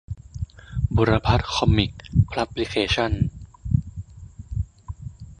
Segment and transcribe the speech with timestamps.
[0.95, 2.01] บุรพัฒน์ คอมิคส์
[2.31, 3.25] พับลิเคชันส์